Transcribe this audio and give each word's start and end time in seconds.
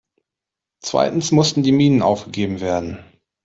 Zweitens 0.83 1.31
mussten 1.31 1.61
die 1.61 1.71
Minen 1.71 2.01
aufgegeben 2.01 2.59
werden. 2.59 3.05